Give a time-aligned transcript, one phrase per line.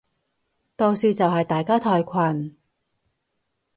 [0.75, 2.57] 到時就係大家退群